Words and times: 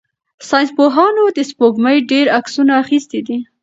ساینس 0.49 0.69
پوهانو 0.77 1.23
د 1.37 1.39
سپوږمۍ 1.49 1.97
ډېر 2.11 2.25
عکسونه 2.37 2.71
اخیستي 2.83 3.19
دي. 3.27 3.37